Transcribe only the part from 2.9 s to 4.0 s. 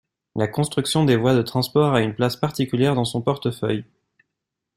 dans son portefeuille.